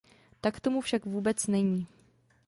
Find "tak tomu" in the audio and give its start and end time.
0.41-0.81